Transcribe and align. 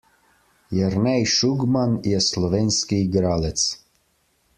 Jernej 0.77 1.27
Šugman 1.33 1.93
je 2.13 2.21
slovenski 2.29 2.99
igralec. 3.09 3.67